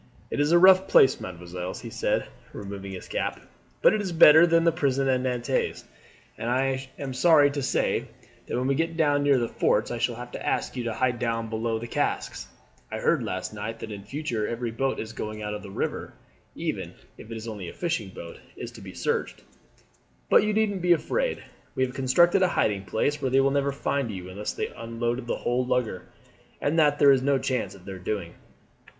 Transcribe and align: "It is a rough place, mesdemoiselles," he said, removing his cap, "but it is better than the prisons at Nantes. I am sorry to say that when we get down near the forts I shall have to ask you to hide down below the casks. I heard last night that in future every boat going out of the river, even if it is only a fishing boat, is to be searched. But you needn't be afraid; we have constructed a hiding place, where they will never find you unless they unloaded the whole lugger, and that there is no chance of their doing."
"It 0.31 0.39
is 0.39 0.51
a 0.51 0.57
rough 0.57 0.87
place, 0.87 1.21
mesdemoiselles," 1.21 1.81
he 1.81 1.91
said, 1.91 2.25
removing 2.53 2.93
his 2.93 3.07
cap, 3.07 3.39
"but 3.83 3.93
it 3.93 4.01
is 4.01 4.11
better 4.11 4.47
than 4.47 4.63
the 4.63 4.71
prisons 4.71 5.07
at 5.09 5.21
Nantes. 5.21 5.85
I 6.39 6.89
am 6.97 7.13
sorry 7.13 7.51
to 7.51 7.61
say 7.61 8.05
that 8.47 8.57
when 8.57 8.65
we 8.65 8.73
get 8.73 8.97
down 8.97 9.21
near 9.21 9.37
the 9.37 9.47
forts 9.47 9.91
I 9.91 9.99
shall 9.99 10.15
have 10.15 10.31
to 10.31 10.43
ask 10.43 10.75
you 10.75 10.85
to 10.85 10.93
hide 10.95 11.19
down 11.19 11.51
below 11.51 11.77
the 11.77 11.85
casks. 11.85 12.47
I 12.91 12.97
heard 12.97 13.21
last 13.21 13.53
night 13.53 13.77
that 13.77 13.91
in 13.91 14.01
future 14.03 14.47
every 14.47 14.71
boat 14.71 14.99
going 15.15 15.43
out 15.43 15.53
of 15.53 15.61
the 15.61 15.69
river, 15.69 16.13
even 16.55 16.95
if 17.19 17.29
it 17.29 17.37
is 17.37 17.47
only 17.47 17.69
a 17.69 17.73
fishing 17.73 18.09
boat, 18.09 18.39
is 18.57 18.71
to 18.71 18.81
be 18.81 18.95
searched. 18.95 19.43
But 20.31 20.41
you 20.41 20.51
needn't 20.51 20.81
be 20.81 20.93
afraid; 20.93 21.43
we 21.75 21.85
have 21.85 21.93
constructed 21.93 22.41
a 22.41 22.47
hiding 22.49 22.85
place, 22.85 23.21
where 23.21 23.29
they 23.29 23.39
will 23.39 23.51
never 23.51 23.71
find 23.71 24.09
you 24.09 24.29
unless 24.31 24.53
they 24.53 24.69
unloaded 24.69 25.27
the 25.27 25.37
whole 25.37 25.63
lugger, 25.63 26.07
and 26.59 26.79
that 26.79 26.97
there 26.97 27.11
is 27.11 27.21
no 27.21 27.37
chance 27.37 27.75
of 27.75 27.85
their 27.85 27.99
doing." 27.99 28.33